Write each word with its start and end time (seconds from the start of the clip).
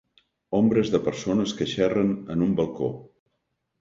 Ombres 0.59 0.87
de 0.95 1.01
persones 1.09 1.53
que 1.59 1.67
xerren 1.75 2.13
en 2.37 2.45
un 2.47 2.57
balcó. 2.61 2.91